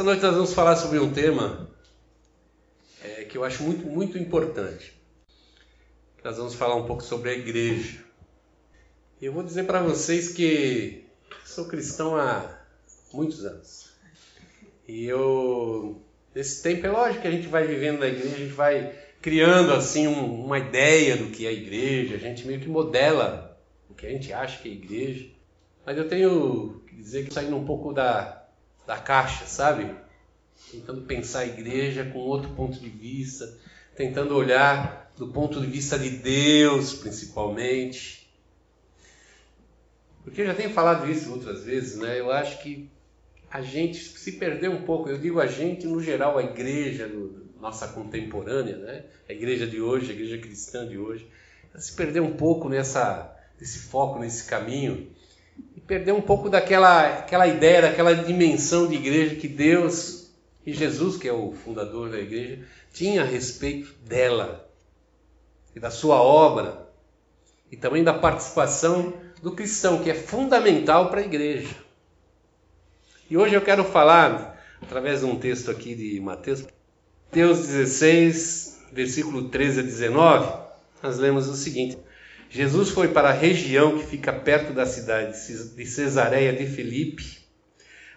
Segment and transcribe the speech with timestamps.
[0.00, 1.68] Essa noite nós vamos falar sobre um tema
[3.04, 4.98] é, que eu acho muito, muito importante.
[6.24, 8.02] Nós vamos falar um pouco sobre a igreja.
[9.20, 11.04] E eu vou dizer para vocês que
[11.44, 12.62] sou cristão há
[13.12, 13.90] muitos anos.
[14.88, 16.00] E eu,
[16.34, 19.74] nesse tempo, é lógico que a gente vai vivendo na igreja, a gente vai criando
[19.74, 23.54] assim um, uma ideia do que é a igreja, a gente meio que modela
[23.90, 25.28] o que a gente acha que é igreja.
[25.84, 28.39] Mas eu tenho que dizer que saindo um pouco da,
[28.86, 29.94] da caixa, sabe?
[30.70, 33.56] Tentando pensar a igreja com outro ponto de vista,
[33.96, 38.30] tentando olhar do ponto de vista de Deus, principalmente.
[40.22, 42.18] Porque eu já tenho falado isso outras vezes, né?
[42.18, 42.88] Eu acho que
[43.50, 47.10] a gente se perdeu um pouco, eu digo a gente no geral, a igreja
[47.60, 49.04] nossa contemporânea, né?
[49.28, 51.26] A igreja de hoje, a igreja cristã de hoje,
[51.76, 55.10] se perdeu um pouco nessa, nesse foco, nesse caminho
[55.90, 60.30] perdeu um pouco daquela aquela ideia, daquela dimensão de igreja que Deus
[60.64, 64.70] e Jesus, que é o fundador da igreja, tinha a respeito dela
[65.74, 66.88] e da sua obra
[67.72, 71.74] e também da participação do cristão, que é fundamental para a igreja.
[73.28, 76.64] E hoje eu quero falar, através de um texto aqui de Mateus,
[77.26, 80.52] Mateus 16, versículo 13 a 19,
[81.02, 81.98] nós lemos o seguinte:
[82.52, 85.38] Jesus foi para a região que fica perto da cidade
[85.76, 87.38] de Cesareia de Filipe.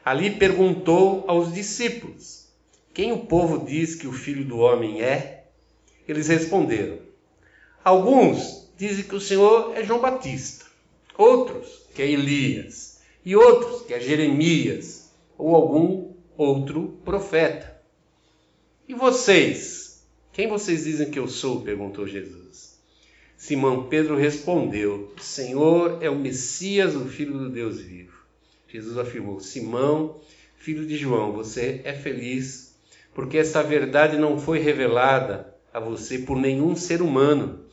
[0.04, 2.48] Ali perguntou aos discípulos:
[2.92, 5.46] Quem o povo diz que o filho do homem é?
[6.08, 6.98] Eles responderam:
[7.84, 10.66] Alguns dizem que o Senhor é João Batista,
[11.16, 17.80] outros que é Elias, e outros que é Jeremias ou algum outro profeta.
[18.88, 20.04] E vocês?
[20.32, 21.62] Quem vocês dizem que eu sou?
[21.62, 22.73] perguntou Jesus.
[23.44, 28.14] Simão Pedro respondeu: Senhor é o Messias, o Filho do Deus vivo.
[28.70, 30.22] Jesus afirmou: Simão,
[30.56, 32.74] filho de João, você é feliz,
[33.14, 37.66] porque essa verdade não foi revelada a você por nenhum ser humano,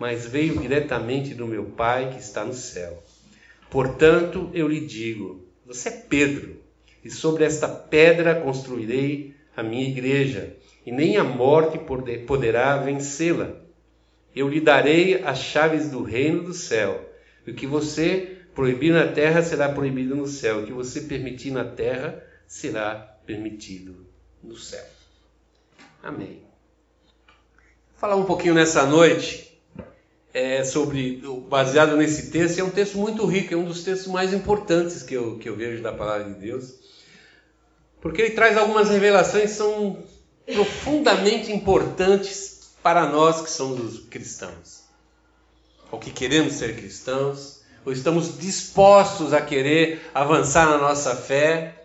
[0.00, 3.02] mas veio diretamente do meu Pai que está no céu.
[3.68, 6.56] Portanto, eu lhe digo: você é Pedro,
[7.04, 10.56] e sobre esta pedra construirei a minha igreja,
[10.86, 11.78] e nem a morte
[12.26, 13.67] poderá vencê-la.
[14.38, 17.12] Eu lhe darei as chaves do reino do céu.
[17.44, 20.60] O que você proibir na terra será proibido no céu.
[20.60, 22.94] O que você permitir na terra será
[23.26, 24.06] permitido
[24.40, 24.84] no céu.
[26.00, 26.44] Amém.
[27.26, 29.60] Vou falar um pouquinho nessa noite
[30.32, 34.32] é, sobre, baseado nesse texto, é um texto muito rico, é um dos textos mais
[34.32, 36.74] importantes que eu, que eu vejo da palavra de Deus,
[38.00, 39.98] porque ele traz algumas revelações que são
[40.46, 42.57] profundamente importantes
[42.88, 44.84] para nós que somos cristãos,
[45.90, 51.84] ou que queremos ser cristãos, ou estamos dispostos a querer avançar na nossa fé,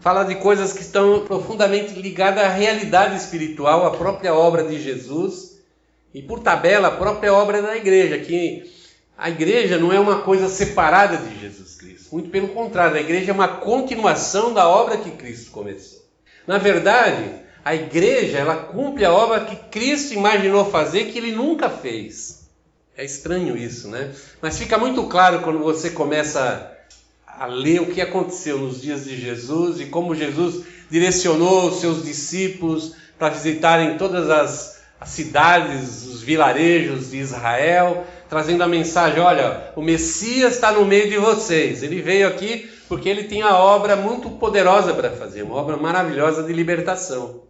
[0.00, 5.62] fala de coisas que estão profundamente ligadas à realidade espiritual, à própria obra de Jesus.
[6.12, 8.70] E, por tabela, a própria obra da igreja, que
[9.16, 13.30] a igreja não é uma coisa separada de Jesus Cristo, muito pelo contrário, a igreja
[13.30, 16.04] é uma continuação da obra que Cristo começou.
[16.46, 21.68] Na verdade, a igreja, ela cumpre a obra que Cristo imaginou fazer que ele nunca
[21.68, 22.48] fez.
[22.96, 24.10] É estranho isso, né?
[24.40, 26.72] Mas fica muito claro quando você começa
[27.26, 32.02] a ler o que aconteceu nos dias de Jesus e como Jesus direcionou os seus
[32.02, 39.72] discípulos para visitarem todas as, as cidades, os vilarejos de Israel, trazendo a mensagem: olha,
[39.76, 41.82] o Messias está no meio de vocês.
[41.82, 46.42] Ele veio aqui porque ele tem a obra muito poderosa para fazer, uma obra maravilhosa
[46.42, 47.46] de libertação.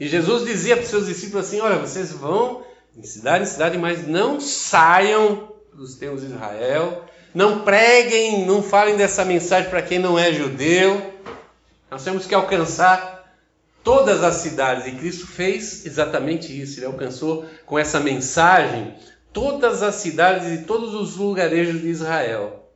[0.00, 2.64] E Jesus dizia para os seus discípulos assim: Olha, vocês vão
[2.96, 8.96] de cidade em cidade, mas não saiam dos tempos de Israel, não preguem, não falem
[8.96, 11.14] dessa mensagem para quem não é judeu.
[11.90, 13.20] Nós temos que alcançar
[13.84, 16.78] todas as cidades, e Cristo fez exatamente isso.
[16.78, 18.94] Ele alcançou com essa mensagem
[19.32, 22.70] todas as cidades e todos os lugarejos de Israel.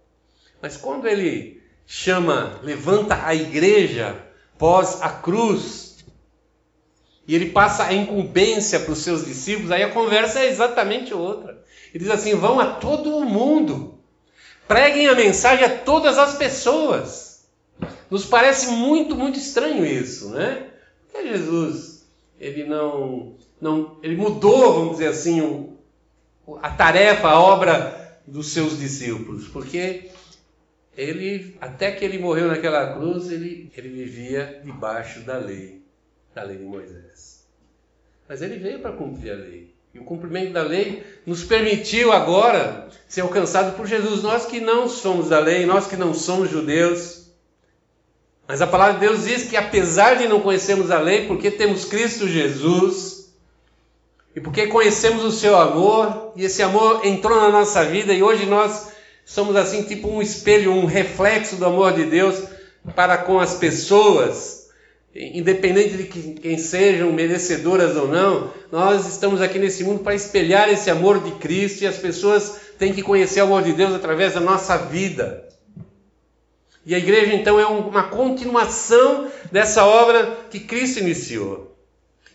[0.60, 4.16] Mas quando ele chama, levanta a igreja
[4.58, 5.83] pós a cruz,
[7.26, 11.62] e ele passa a incumbência para os seus discípulos, aí a conversa é exatamente outra.
[11.92, 13.98] Ele diz assim: vão a todo o mundo,
[14.68, 17.46] preguem a mensagem a todas as pessoas.
[18.10, 20.70] Nos parece muito, muito estranho isso, né?
[21.10, 22.06] Porque Jesus,
[22.38, 25.78] ele não, não ele mudou, vamos dizer assim, o,
[26.62, 30.10] a tarefa, a obra dos seus discípulos, porque
[30.96, 35.83] ele, até que ele morreu naquela cruz, ele, ele vivia debaixo da lei
[36.34, 37.44] da lei de Moisés.
[38.28, 39.74] Mas ele veio para cumprir a lei.
[39.92, 44.22] E o cumprimento da lei nos permitiu agora ser alcançado por Jesus.
[44.22, 47.24] Nós que não somos da lei, nós que não somos judeus,
[48.46, 51.86] Mas a palavra de Deus diz que apesar de não conhecermos a lei, porque temos
[51.86, 53.32] Cristo Jesus,
[54.36, 58.44] e porque conhecemos o seu amor, e esse amor entrou na nossa vida, e hoje
[58.44, 58.88] nós
[59.24, 62.42] somos assim, tipo um espelho, um reflexo do amor de Deus
[62.94, 64.63] para com as pessoas,
[65.14, 66.04] independente de
[66.40, 71.30] quem sejam merecedoras ou não, nós estamos aqui nesse mundo para espelhar esse amor de
[71.32, 75.48] Cristo e as pessoas têm que conhecer o amor de Deus através da nossa vida.
[76.84, 81.74] E a igreja então é uma continuação dessa obra que Cristo iniciou.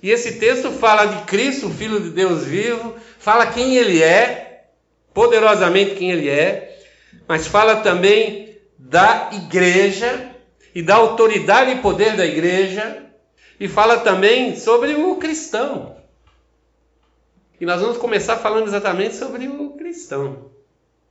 [0.02, 4.64] E esse texto fala de Cristo, o Filho de Deus vivo, fala quem ele é,
[5.14, 6.80] poderosamente quem ele é,
[7.28, 10.30] mas fala também da igreja
[10.74, 13.06] e da autoridade e poder da igreja,
[13.60, 15.98] e fala também sobre o cristão.
[17.60, 20.50] E nós vamos começar falando exatamente sobre o cristão.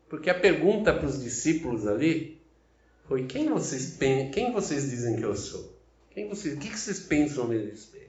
[0.09, 2.41] Porque a pergunta para os discípulos ali
[3.07, 3.99] foi: quem vocês,
[4.33, 5.77] quem vocês dizem que eu sou?
[6.15, 8.09] Quem vocês, o que vocês pensam a meu respeito?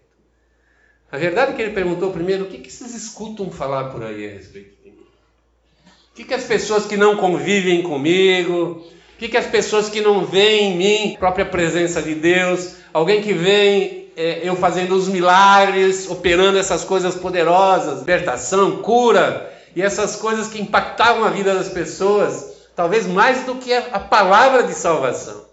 [1.12, 4.34] A verdade é que ele perguntou primeiro: o que vocês escutam falar por aí a
[4.34, 5.06] respeito de mim?
[6.12, 8.88] O que as pessoas que não convivem comigo,
[9.20, 13.22] que, que as pessoas que não veem em mim a própria presença de Deus, alguém
[13.22, 20.16] que vem é, eu fazendo os milagres, operando essas coisas poderosas, libertação, cura, e essas
[20.16, 24.74] coisas que impactavam a vida das pessoas, talvez mais do que a, a palavra de
[24.74, 25.46] salvação.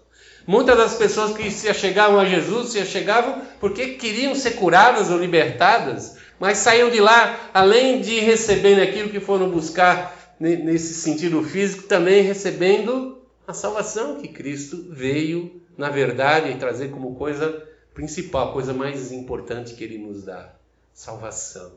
[0.45, 5.17] Muitas das pessoas que se achegavam a Jesus se achegavam porque queriam ser curadas ou
[5.17, 11.83] libertadas, mas saíam de lá, além de receberem aquilo que foram buscar nesse sentido físico,
[11.83, 13.17] também recebendo
[13.47, 19.73] a salvação que Cristo veio, na verdade, trazer como coisa principal, a coisa mais importante
[19.73, 20.53] que ele nos dá:
[20.93, 21.71] salvação.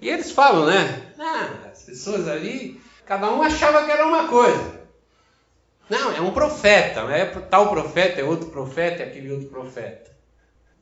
[0.00, 1.12] E eles falam, né?
[1.18, 4.84] Ah, as pessoas ali, cada um achava que era uma coisa.
[5.90, 10.14] Não, é um profeta, é tal profeta, é outro profeta, é aquele outro profeta.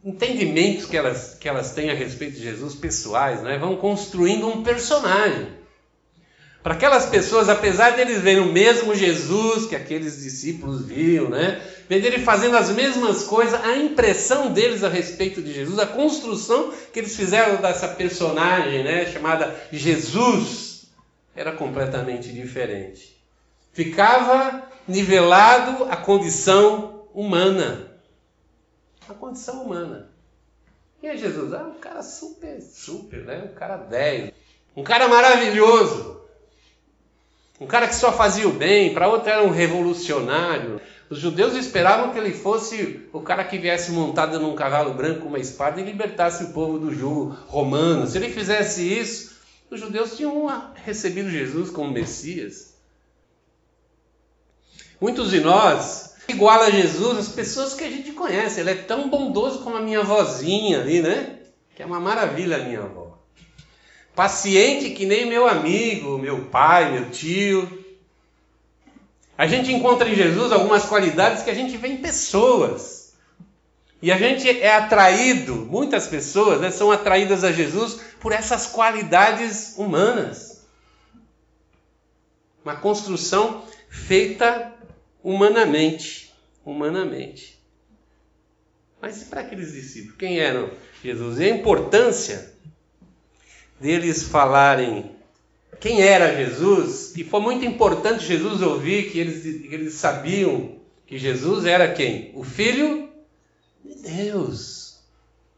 [0.04, 3.58] Entendimentos que elas, que elas têm a respeito de Jesus pessoais, né?
[3.58, 5.61] vão construindo um personagem.
[6.62, 11.60] Para aquelas pessoas, apesar de eles verem o mesmo Jesus que aqueles discípulos viam, né?
[11.88, 16.72] Ver ele fazendo as mesmas coisas, a impressão deles a respeito de Jesus, a construção
[16.92, 20.86] que eles fizeram dessa personagem, né, chamada Jesus,
[21.34, 23.20] era completamente diferente.
[23.72, 27.90] Ficava nivelado a condição humana.
[29.08, 30.10] A condição humana.
[31.00, 31.52] Quem é Jesus?
[31.52, 33.50] Ah, um cara super, super, né?
[33.50, 34.32] Um cara 10.
[34.76, 36.21] Um cara maravilhoso
[37.62, 40.80] um cara que só fazia o bem, para outro era um revolucionário.
[41.08, 45.28] Os judeus esperavam que ele fosse o cara que viesse montado num cavalo branco com
[45.28, 48.06] uma espada e libertasse o povo do jugo romano.
[48.08, 49.36] Se ele fizesse isso,
[49.70, 52.74] os judeus tinham recebido Jesus como Messias.
[55.00, 58.58] Muitos de nós iguala a Jesus as pessoas que a gente conhece.
[58.58, 61.38] Ele é tão bondoso como a minha vozinha ali, né?
[61.76, 63.01] Que é uma maravilha a minha avó.
[64.14, 67.82] Paciente que nem meu amigo, meu pai, meu tio.
[69.36, 73.14] A gente encontra em Jesus algumas qualidades que a gente vê em pessoas.
[74.02, 79.74] E a gente é atraído, muitas pessoas né, são atraídas a Jesus por essas qualidades
[79.78, 80.62] humanas.
[82.64, 84.74] Uma construção feita
[85.22, 86.34] humanamente.
[86.64, 87.60] Humanamente.
[89.00, 90.16] Mas e para aqueles discípulos?
[90.16, 90.70] Quem eram
[91.02, 91.40] Jesus?
[91.40, 92.52] E a importância
[93.82, 95.10] deles falarem
[95.80, 101.66] quem era Jesus, e foi muito importante Jesus ouvir que eles, eles sabiam que Jesus
[101.66, 102.30] era quem?
[102.36, 103.10] O Filho
[103.84, 105.00] de Deus.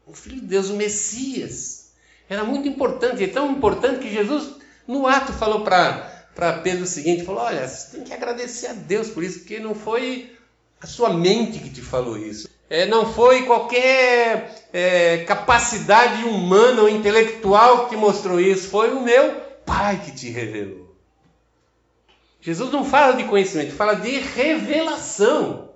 [0.07, 1.91] O Filho de Deus, o Messias.
[2.27, 4.55] Era muito importante, é tão importante que Jesus,
[4.87, 9.09] no ato, falou para Pedro o seguinte: falou, olha, você tem que agradecer a Deus
[9.09, 10.35] por isso, porque não foi
[10.81, 12.49] a sua mente que te falou isso.
[12.69, 19.45] É, não foi qualquer é, capacidade humana ou intelectual que mostrou isso, foi o meu
[19.65, 20.95] Pai que te revelou.
[22.39, 25.71] Jesus não fala de conhecimento, fala de revelação.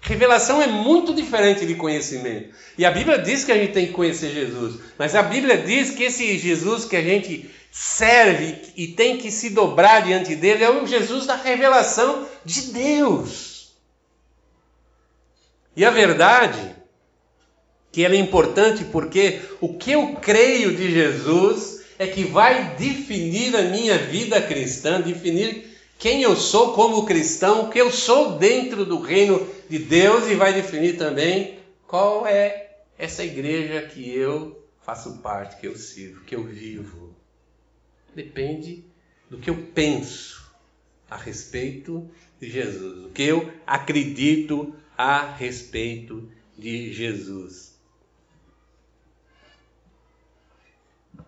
[0.00, 2.54] Revelação é muito diferente de conhecimento.
[2.78, 5.90] E a Bíblia diz que a gente tem que conhecer Jesus, mas a Bíblia diz
[5.90, 10.70] que esse Jesus que a gente serve e tem que se dobrar diante dele é
[10.70, 13.51] o Jesus da revelação de Deus.
[15.76, 16.74] E a verdade
[17.90, 23.54] que ela é importante porque o que eu creio de Jesus é que vai definir
[23.54, 28.84] a minha vida cristã, definir quem eu sou como cristão, o que eu sou dentro
[28.84, 35.18] do reino de Deus e vai definir também qual é essa igreja que eu faço
[35.18, 37.14] parte, que eu sirvo, que eu vivo.
[38.14, 38.84] Depende
[39.30, 40.50] do que eu penso
[41.08, 42.10] a respeito
[42.40, 47.72] de Jesus, o que eu acredito a respeito de Jesus.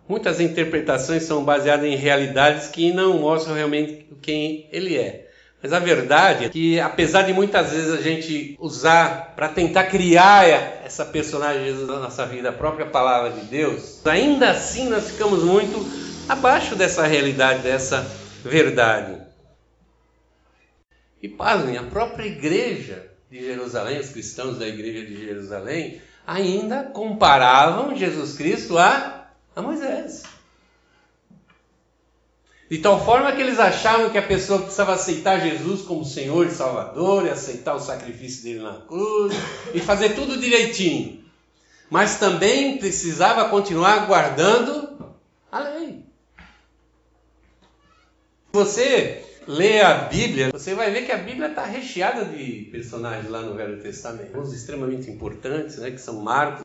[0.07, 5.29] Muitas interpretações são baseadas em realidades que não mostram realmente quem ele é.
[5.61, 10.47] Mas a verdade é que, apesar de muitas vezes a gente usar para tentar criar
[10.85, 15.11] essa personagem de Jesus na nossa vida, a própria palavra de Deus, ainda assim nós
[15.11, 15.85] ficamos muito
[16.29, 18.09] abaixo dessa realidade, dessa
[18.41, 19.21] verdade.
[21.21, 27.93] E pasmem, a própria igreja de Jerusalém, os cristãos da igreja de Jerusalém, ainda comparavam
[27.93, 30.23] Jesus Cristo a, a Moisés.
[32.69, 36.51] De tal forma que eles achavam que a pessoa precisava aceitar Jesus como Senhor e
[36.51, 39.35] Salvador, e aceitar o sacrifício dele na cruz,
[39.73, 41.23] e fazer tudo direitinho.
[41.89, 45.13] Mas também precisava continuar guardando
[45.51, 46.05] a lei.
[48.53, 53.41] Você lê a Bíblia, você vai ver que a Bíblia está recheada de personagens lá
[53.41, 56.63] no Velho Testamento, uns extremamente importantes, né, que são Marcos.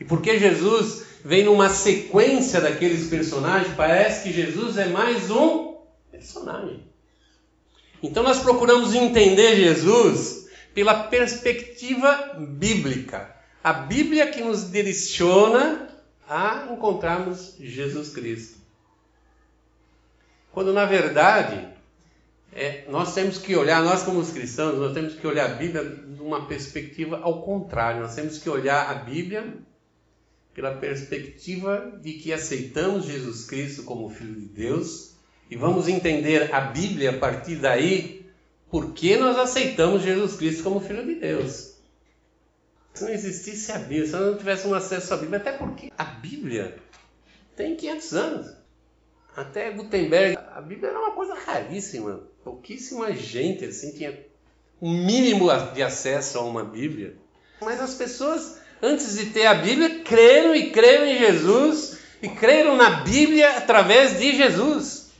[0.00, 5.76] E porque Jesus vem numa sequência daqueles personagens, parece que Jesus é mais um
[6.10, 6.84] personagem.
[8.02, 13.36] Então nós procuramos entender Jesus pela perspectiva bíblica.
[13.62, 15.88] A Bíblia que nos direciona
[16.28, 18.58] a encontrarmos Jesus Cristo.
[20.50, 21.71] Quando na verdade
[22.54, 25.84] é, nós temos que olhar, nós como os cristãos, nós temos que olhar a Bíblia
[25.84, 28.02] de uma perspectiva ao contrário.
[28.02, 29.54] Nós temos que olhar a Bíblia
[30.52, 35.14] pela perspectiva de que aceitamos Jesus Cristo como Filho de Deus
[35.50, 38.26] e vamos entender a Bíblia a partir daí,
[38.70, 41.72] porque nós aceitamos Jesus Cristo como Filho de Deus.
[42.92, 46.04] Se não existisse a Bíblia, se nós não tivéssemos acesso à Bíblia, até porque a
[46.04, 46.76] Bíblia
[47.56, 48.56] tem 500 anos.
[49.34, 52.31] Até Gutenberg, a Bíblia era uma coisa raríssima.
[52.44, 54.18] Pouquíssima gente assim tinha
[54.80, 57.16] um mínimo de acesso a uma Bíblia.
[57.60, 62.76] Mas as pessoas antes de ter a Bíblia, creram e creram em Jesus e creram
[62.76, 65.12] na Bíblia através de Jesus.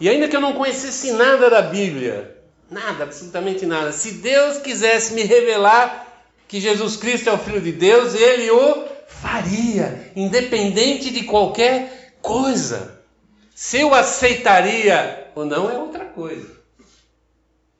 [0.00, 2.38] E ainda que eu não conhecesse nada da Bíblia,
[2.70, 6.04] nada, absolutamente nada, se Deus quisesse me revelar
[6.46, 13.02] que Jesus Cristo é o Filho de Deus, Ele o faria, independente de qualquer coisa.
[13.54, 16.50] Se eu aceitaria ou não é outra coisa,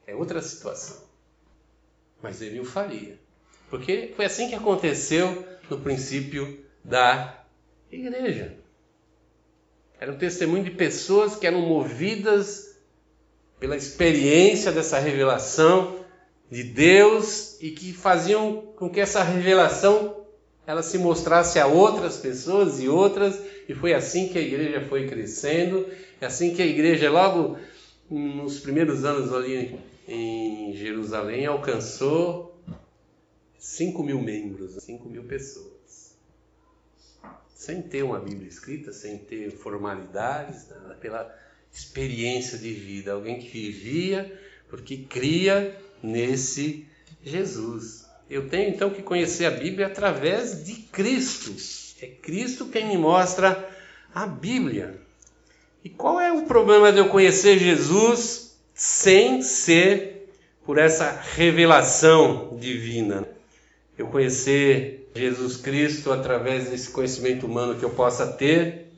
[0.06, 0.98] é outra situação.
[2.22, 3.18] Mas Ele o faria.
[3.70, 7.44] Porque foi assim que aconteceu no princípio da
[7.90, 8.58] igreja.
[9.98, 12.76] Era um testemunho de pessoas que eram movidas
[13.58, 16.04] pela experiência dessa revelação
[16.50, 20.26] de Deus e que faziam com que essa revelação
[20.66, 25.06] ela se mostrasse a outras pessoas e outras, e foi assim que a igreja foi
[25.06, 25.88] crescendo,
[26.20, 27.58] é assim que a igreja logo
[28.10, 32.56] nos primeiros anos ali em Jerusalém alcançou
[33.58, 36.14] 5 mil membros, 5 mil pessoas.
[37.54, 41.34] Sem ter uma Bíblia escrita, sem ter formalidades, nada, pela
[41.72, 43.12] experiência de vida.
[43.12, 46.86] Alguém que vivia porque cria nesse
[47.22, 48.06] Jesus.
[48.28, 51.54] Eu tenho então que conhecer a Bíblia através de Cristo.
[52.00, 53.68] É Cristo quem me mostra
[54.14, 55.05] a Bíblia.
[55.86, 60.28] E qual é o problema de eu conhecer Jesus sem ser
[60.64, 63.24] por essa revelação divina?
[63.96, 68.88] eu conhecer Jesus Cristo através desse conhecimento humano que eu possa ter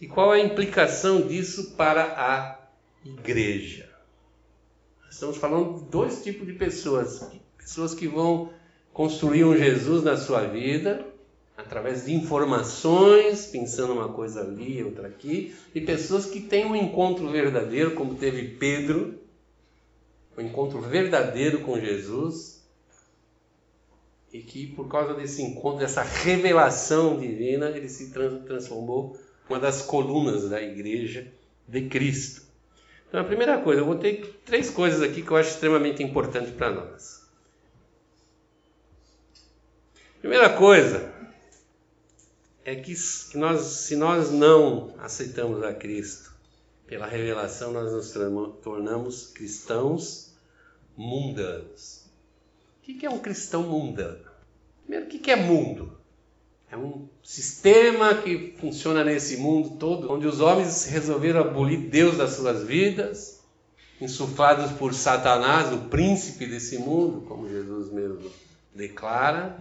[0.00, 2.58] e qual é a implicação disso para a
[3.04, 3.88] igreja.
[5.08, 7.24] Estamos falando de dois tipos de pessoas:
[7.56, 8.52] pessoas que vão
[8.92, 11.06] construir um Jesus na sua vida
[11.56, 17.28] através de informações, pensando uma coisa ali, outra aqui, e pessoas que têm um encontro
[17.28, 19.20] verdadeiro, como teve Pedro,
[20.36, 22.62] um encontro verdadeiro com Jesus,
[24.32, 29.18] e que por causa desse encontro, dessa revelação divina, ele se transformou
[29.48, 31.30] uma das colunas da igreja
[31.68, 32.42] de Cristo.
[33.08, 36.50] Então, a primeira coisa, eu vou ter três coisas aqui que eu acho extremamente importante
[36.52, 37.20] para nós.
[40.18, 41.11] Primeira coisa
[42.64, 42.94] é que
[43.34, 46.32] nós, se nós não aceitamos a Cristo
[46.86, 48.12] pela revelação, nós nos
[48.62, 50.32] tornamos cristãos
[50.96, 52.04] mundanos.
[52.78, 54.24] O que é um cristão mundano?
[54.82, 55.96] Primeiro, o que é mundo?
[56.70, 62.30] É um sistema que funciona nesse mundo todo, onde os homens resolveram abolir Deus das
[62.30, 63.40] suas vidas,
[64.00, 68.30] insuflados por Satanás, o príncipe desse mundo, como Jesus mesmo
[68.74, 69.60] declara,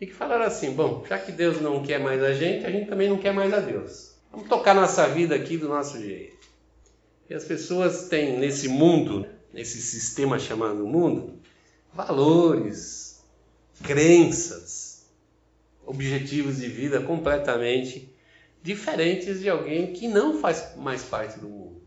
[0.00, 2.88] e que falaram assim: bom, já que Deus não quer mais a gente, a gente
[2.88, 4.14] também não quer mais a Deus.
[4.30, 6.36] Vamos tocar nossa vida aqui do nosso jeito.
[7.28, 11.40] E as pessoas têm nesse mundo, nesse sistema chamado mundo,
[11.92, 13.24] valores,
[13.82, 15.06] crenças,
[15.84, 18.12] objetivos de vida completamente
[18.62, 21.82] diferentes de alguém que não faz mais parte do mundo.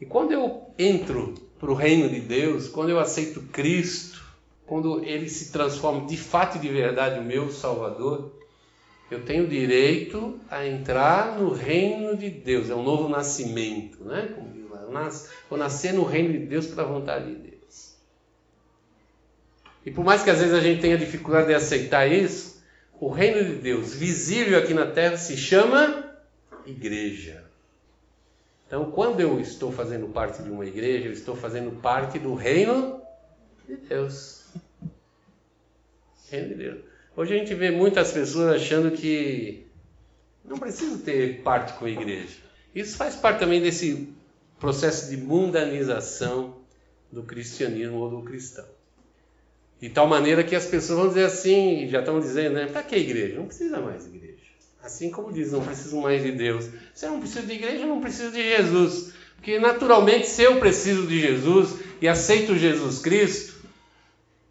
[0.00, 4.15] E quando eu entro para o reino de Deus, quando eu aceito Cristo,
[4.66, 8.32] quando ele se transforma de fato e de verdade o meu Salvador,
[9.10, 12.68] eu tenho direito a entrar no reino de Deus.
[12.68, 14.32] É um novo nascimento, né?
[14.34, 15.10] Como diz lá,
[15.48, 17.96] vou nascer no reino de Deus pela vontade de Deus.
[19.84, 22.60] E por mais que às vezes a gente tenha dificuldade de aceitar isso,
[23.00, 26.16] o reino de Deus visível aqui na terra se chama
[26.66, 27.44] igreja.
[28.66, 33.00] Então, quando eu estou fazendo parte de uma igreja, eu estou fazendo parte do reino
[33.68, 34.45] de Deus.
[36.30, 36.80] De.
[37.16, 39.66] Hoje a gente vê muitas pessoas achando que
[40.44, 42.36] não preciso ter parte com a igreja.
[42.74, 44.08] Isso faz parte também desse
[44.58, 46.56] processo de mundanização
[47.10, 48.66] do cristianismo ou do cristão.
[49.80, 52.66] De tal maneira que as pessoas vão dizer assim, já estão dizendo, né?
[52.66, 53.36] Para que igreja?
[53.36, 54.36] Não precisa mais igreja.
[54.82, 56.68] Assim como diz, não preciso mais de Deus.
[56.94, 59.12] Se eu não preciso de igreja, eu não preciso de Jesus.
[59.36, 63.55] Porque naturalmente, se eu preciso de Jesus e aceito Jesus Cristo,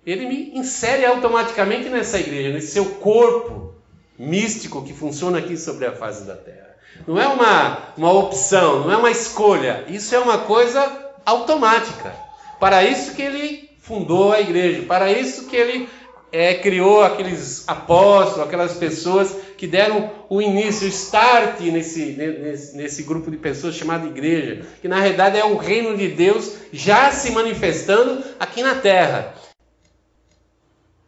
[0.05, 3.73] ele me insere automaticamente nessa igreja, nesse seu corpo
[4.17, 6.75] místico que funciona aqui sobre a face da terra.
[7.07, 9.83] Não é uma, uma opção, não é uma escolha.
[9.87, 12.13] Isso é uma coisa automática.
[12.59, 15.89] Para isso que ele fundou a igreja, para isso que ele
[16.31, 23.03] é, criou aqueles apóstolos, aquelas pessoas que deram o início, o start nesse, nesse, nesse
[23.03, 27.31] grupo de pessoas chamado igreja, que na realidade é o reino de Deus já se
[27.31, 29.33] manifestando aqui na terra.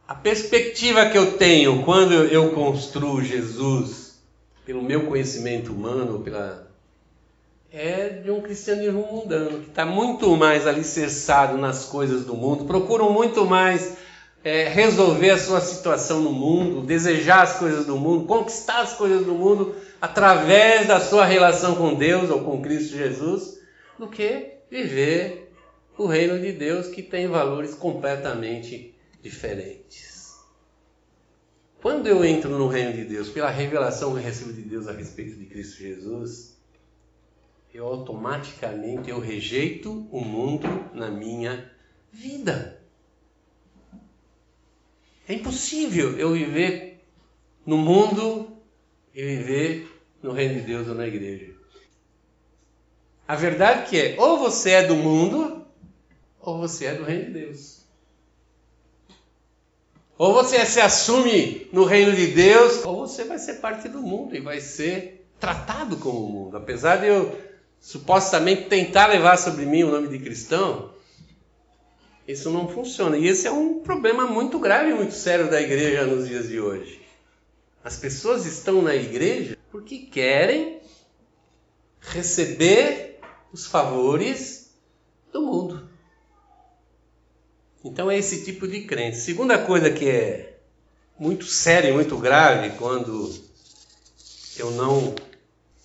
[0.08, 4.22] A perspectiva que eu tenho quando eu construo Jesus,
[4.66, 6.66] pelo meu conhecimento humano, pela
[7.70, 13.12] é de um cristianismo mundano, que está muito mais alicerçado nas coisas do mundo, procuram
[13.12, 13.98] muito mais
[14.46, 19.26] é, resolver a sua situação no mundo, desejar as coisas do mundo, conquistar as coisas
[19.26, 23.60] do mundo através da sua relação com Deus ou com Cristo Jesus,
[24.00, 25.52] do que viver
[25.98, 30.36] o reino de Deus que tem valores completamente diferentes.
[31.82, 34.92] Quando eu entro no reino de Deus, pela revelação que eu recebo de Deus a
[34.92, 36.58] respeito de Cristo Jesus,
[37.74, 41.72] eu automaticamente eu rejeito o mundo na minha
[42.12, 42.82] vida.
[45.28, 47.06] É impossível eu viver
[47.66, 48.58] no mundo
[49.14, 51.54] e viver no reino de Deus ou na igreja.
[53.28, 55.66] A verdade que é, ou você é do mundo,
[56.40, 57.77] ou você é do reino de Deus.
[60.18, 64.36] Ou você se assume no reino de Deus, ou você vai ser parte do mundo
[64.36, 66.58] e vai ser tratado como o mundo.
[66.58, 67.38] Apesar de eu
[67.80, 70.92] supostamente tentar levar sobre mim o nome de cristão,
[72.28, 73.18] isso não funciona.
[73.18, 77.00] E esse é um problema muito grave, muito sério da igreja nos dias de hoje.
[77.84, 80.82] As pessoas estão na igreja porque querem
[82.02, 83.20] receber
[83.54, 84.76] os favores
[85.32, 85.87] do mundo.
[87.88, 89.18] Então é esse tipo de crente.
[89.18, 90.58] Segunda coisa que é
[91.18, 93.34] muito séria e muito grave quando
[94.58, 95.16] eu não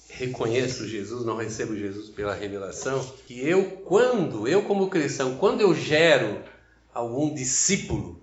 [0.08, 5.74] reconheço Jesus, não recebo Jesus pela revelação, que eu, quando, eu como cristão, quando eu
[5.74, 6.42] gero
[6.92, 8.20] algum discípulo,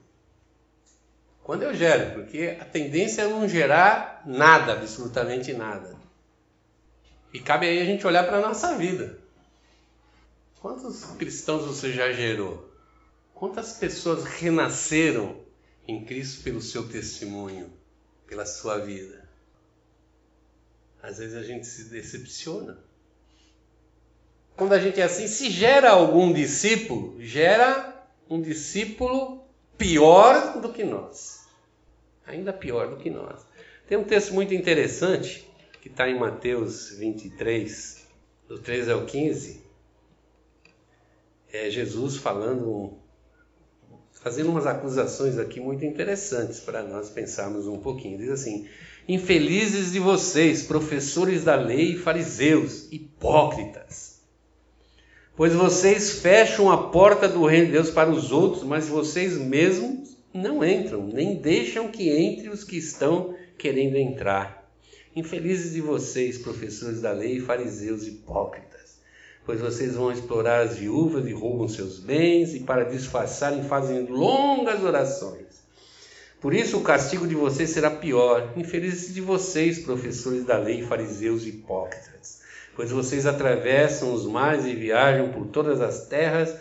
[1.42, 5.96] quando eu gero, porque a tendência é não gerar nada, absolutamente nada.
[7.34, 9.18] E cabe aí a gente olhar para a nossa vida.
[10.60, 12.69] Quantos cristãos você já gerou?
[13.40, 15.38] Quantas pessoas renasceram
[15.88, 17.72] em Cristo pelo seu testemunho,
[18.28, 19.30] pela sua vida?
[21.02, 22.78] Às vezes a gente se decepciona.
[24.58, 29.48] Quando a gente é assim, se gera algum discípulo, gera um discípulo
[29.78, 31.48] pior do que nós.
[32.28, 33.46] Ainda pior do que nós.
[33.88, 35.50] Tem um texto muito interessante
[35.82, 38.06] que está em Mateus 23,
[38.50, 39.64] do 13 ao 15.
[41.54, 42.99] É Jesus falando,
[44.22, 48.18] fazendo umas acusações aqui muito interessantes para nós pensarmos um pouquinho.
[48.18, 48.68] Diz assim:
[49.08, 54.20] Infelizes de vocês, professores da lei e fariseus, hipócritas!
[55.36, 60.18] Pois vocês fecham a porta do reino de Deus para os outros, mas vocês mesmos
[60.34, 64.70] não entram, nem deixam que entre os que estão querendo entrar.
[65.16, 68.89] Infelizes de vocês, professores da lei e fariseus hipócritas!
[69.50, 74.84] Pois vocês vão explorar as viúvas e roubam seus bens, e para disfarçarem fazem longas
[74.84, 75.64] orações.
[76.40, 78.54] Por isso o castigo de vocês será pior.
[78.56, 82.44] Infelizes de vocês, professores da lei, fariseus e hipócritas.
[82.76, 86.56] pois vocês atravessam os mares e viajam por todas as terras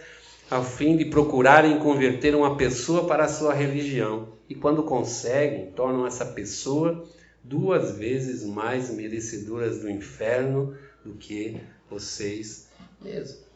[0.51, 4.31] a fim de procurarem converter uma pessoa para a sua religião.
[4.49, 7.07] E quando conseguem, tornam essa pessoa
[7.45, 10.75] duas vezes mais merecedoras do inferno
[11.05, 12.68] do que vocês
[13.01, 13.49] mesmos.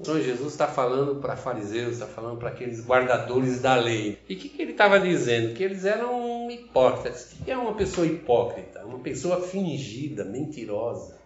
[0.00, 4.18] Então Jesus está falando para fariseus, está falando para aqueles guardadores da lei.
[4.28, 5.54] E o que, que ele estava dizendo?
[5.54, 7.32] Que eles eram hipócritas.
[7.32, 8.84] O que é uma pessoa hipócrita?
[8.84, 11.16] Uma pessoa fingida, mentirosa.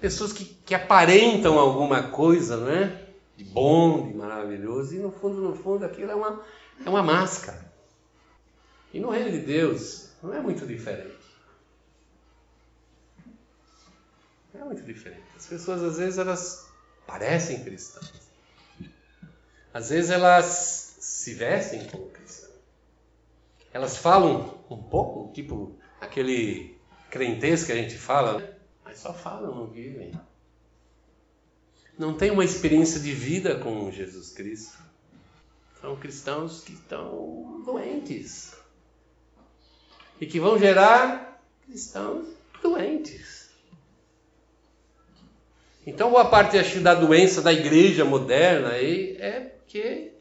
[0.00, 3.02] Pessoas que, que aparentam alguma coisa, não é?
[3.36, 6.40] De bom, de maravilhoso, e no fundo, no fundo, aquilo é uma,
[6.84, 7.72] é uma máscara.
[8.92, 11.22] E no reino de Deus não é muito diferente.
[13.26, 13.32] Não
[14.54, 15.22] é muito diferente.
[15.36, 16.68] As pessoas às vezes elas
[17.06, 18.12] parecem cristãs.
[19.72, 22.52] Às vezes elas se vestem como cristãs.
[23.72, 26.78] Elas falam um pouco, tipo aquele
[27.10, 28.54] crentez que a gente fala, né?
[28.84, 30.12] mas só falam, não vivem.
[31.98, 34.78] Não tem uma experiência de vida com Jesus Cristo.
[35.80, 38.54] São cristãos que estão doentes
[40.20, 42.28] e que vão gerar cristãos
[42.62, 43.41] doentes.
[45.86, 50.12] Então, boa parte acho, da doença da igreja moderna aí é porque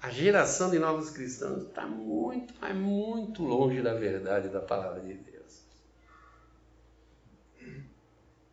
[0.00, 5.14] a geração de novos cristãos está muito, mas muito longe da verdade da palavra de
[5.14, 5.34] Deus.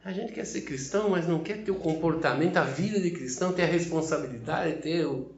[0.04, 3.54] A gente quer ser cristão, mas não quer ter o comportamento, a vida de cristão,
[3.54, 5.32] ter a responsabilidade, ter o.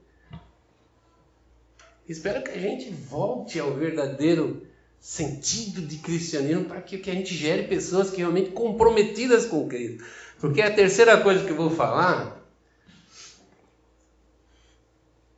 [2.07, 4.65] Espero que a gente volte ao verdadeiro
[5.03, 10.01] sentido de cristianismo para que, que a gente gere pessoas que realmente comprometidas com Cristo.
[10.39, 12.41] Porque a terceira coisa que eu vou falar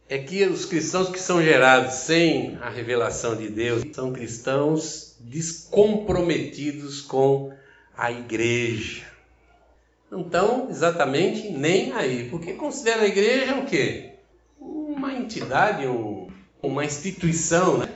[0.08, 7.02] é que os cristãos que são gerados sem a revelação de Deus são cristãos descomprometidos
[7.02, 7.52] com
[7.98, 9.08] a igreja.
[10.12, 14.12] Não estão exatamente nem aí, porque considera a igreja o quê?
[14.60, 16.28] Uma entidade, um,
[16.62, 17.95] uma instituição, né?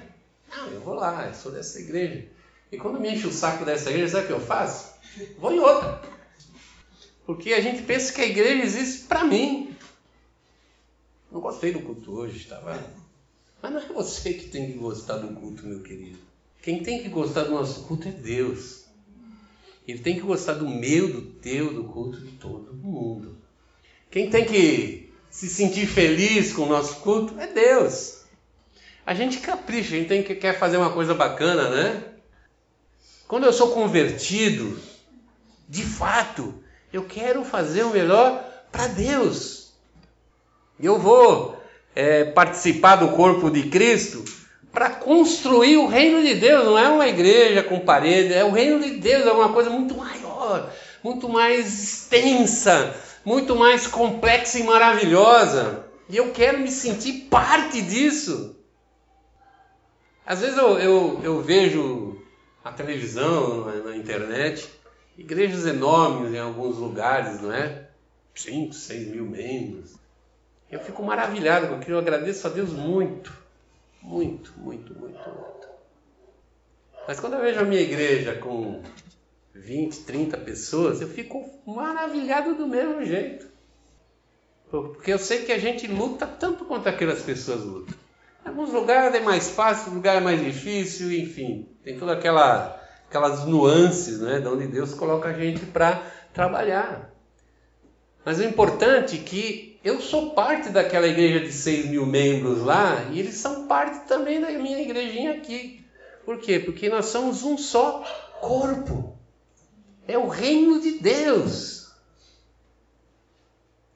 [0.89, 2.25] Vou lá, eu sou dessa igreja.
[2.71, 4.91] E quando me enche o saco dessa igreja, sabe o que eu faço?
[5.38, 6.02] Vou em outra.
[7.28, 9.75] Porque a gente pensa que a igreja existe para mim.
[11.32, 12.84] Não gostei do culto hoje, estava.
[13.62, 16.17] Mas não é você que tem que gostar do culto, meu querido.
[16.60, 18.86] Quem tem que gostar do nosso culto é Deus.
[19.88, 23.38] Ele tem que gostar do meu, do teu, do culto de todo mundo.
[24.10, 28.18] Quem tem que se sentir feliz com o nosso culto é Deus.
[29.10, 32.04] A gente capricha, a gente tem que, quer fazer uma coisa bacana, né?
[33.28, 34.78] Quando eu sou convertido,
[35.67, 36.54] de fato,
[36.93, 38.39] eu quero fazer o melhor
[38.72, 39.74] para Deus.
[40.80, 41.60] Eu vou
[41.95, 44.24] é, participar do corpo de Cristo
[44.72, 46.65] para construir o reino de Deus.
[46.65, 49.98] Não é uma igreja com parede, é o reino de Deus, é uma coisa muito
[49.98, 50.72] maior,
[51.04, 52.95] muito mais extensa,
[53.26, 55.84] muito mais complexa e maravilhosa.
[56.08, 58.59] E eu quero me sentir parte disso.
[60.30, 62.22] Às vezes eu, eu, eu vejo
[62.63, 64.70] a televisão, na, na internet,
[65.18, 67.89] igrejas enormes em alguns lugares, não é?
[68.36, 69.96] 5, 6 mil membros.
[70.70, 73.34] Eu fico maravilhado com aquilo, eu agradeço a Deus muito,
[74.04, 75.68] muito, muito, muito, muito.
[77.08, 78.84] Mas quando eu vejo a minha igreja com
[79.56, 83.48] 20, 30 pessoas, eu fico maravilhado do mesmo jeito.
[84.70, 88.09] Porque eu sei que a gente luta tanto quanto aquelas pessoas lutam.
[88.45, 91.67] Em alguns lugares é mais fácil, em lugares é mais difícil, enfim.
[91.84, 97.12] Tem toda aquela aquelas nuances, né, de onde Deus coloca a gente para trabalhar.
[98.23, 103.08] Mas o importante é que eu sou parte daquela igreja de 6 mil membros lá
[103.12, 105.84] e eles são parte também da minha igrejinha aqui.
[106.23, 106.60] Por quê?
[106.60, 108.04] Porque nós somos um só
[108.39, 109.17] corpo.
[110.08, 111.91] É o reino de Deus.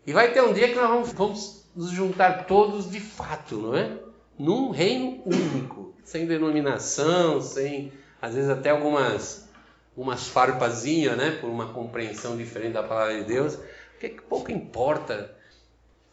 [0.06, 3.75] E vai ter um dia que nós vamos, vamos nos juntar todos de fato, não
[3.75, 3.99] é?
[4.38, 7.91] Num reino único, sem denominação, sem
[8.22, 9.43] às vezes até algumas
[9.96, 13.58] umas farpazinhas, né, por uma compreensão diferente da palavra de Deus,
[13.91, 15.36] porque pouco importa.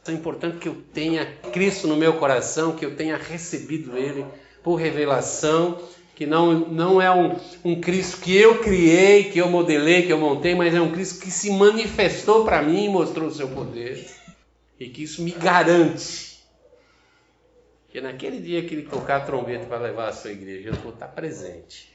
[0.06, 4.24] É importante que eu tenha Cristo no meu coração, que eu tenha recebido Ele
[4.62, 5.78] por revelação,
[6.14, 10.18] que não, não é um, um Cristo que eu criei, que eu modelei, que eu
[10.18, 14.06] montei, mas é um Cristo que se manifestou para mim e mostrou o seu poder.
[14.78, 16.29] E que isso me garante
[17.90, 20.92] que naquele dia que ele tocar a trombeta para levar a sua igreja, eu vou
[20.92, 21.92] estar presente.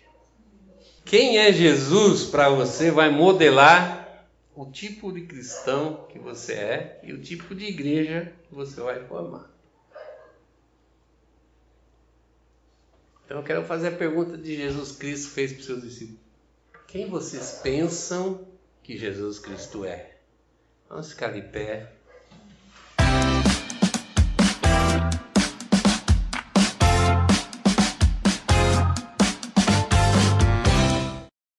[1.06, 7.14] Quem é Jesus para você vai modelar o tipo de cristão que você é e
[7.14, 9.50] o tipo de igreja que você vai formar.
[13.26, 16.20] Então eu quero fazer a pergunta de Jesus Cristo fez para os seus discípulos:
[16.88, 18.46] Quem vocês pensam
[18.84, 20.18] que Jesus Cristo é.
[20.90, 21.95] Vamos ficar de pé.